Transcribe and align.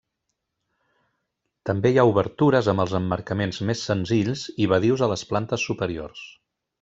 També 1.69 1.91
hi 1.91 1.99
ha 1.99 2.05
obertures 2.13 2.69
amb 2.73 2.83
els 2.85 2.95
emmarcaments 3.01 3.63
més 3.71 3.83
senzills 3.91 4.47
i 4.65 4.71
badius 4.73 5.05
a 5.09 5.15
les 5.15 5.29
plantes 5.33 5.67
superiors. 5.71 6.25